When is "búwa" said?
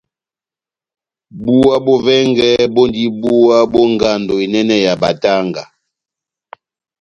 1.41-1.75, 3.21-3.57